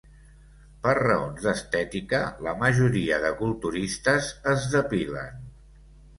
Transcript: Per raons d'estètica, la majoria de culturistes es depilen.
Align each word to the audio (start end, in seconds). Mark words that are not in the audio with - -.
Per 0.85 0.93
raons 0.99 1.45
d'estètica, 1.47 2.21
la 2.47 2.55
majoria 2.65 3.21
de 3.27 3.33
culturistes 3.43 4.33
es 4.55 4.67
depilen. 4.75 5.47